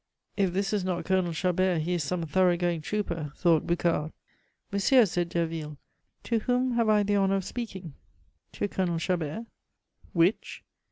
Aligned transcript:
"If 0.35 0.53
this 0.53 0.73
is 0.73 0.83
not 0.83 1.05
Colonel 1.05 1.31
Chabert, 1.31 1.81
he 1.81 1.93
is 1.93 2.03
some 2.03 2.23
thorough 2.23 2.57
going 2.57 2.81
trooper!" 2.81 3.31
thought 3.35 3.67
Boucard. 3.67 4.11
"Monsieur," 4.71 5.05
said 5.05 5.29
Derville, 5.29 5.77
"to 6.23 6.39
whom 6.39 6.71
have 6.71 6.89
I 6.89 7.03
the 7.03 7.17
honor 7.17 7.35
of 7.35 7.45
speaking?" 7.45 7.93
"To 8.53 8.67
Colonel 8.67 8.97
Chabert." 8.97 9.45
"Which?" 10.11 10.63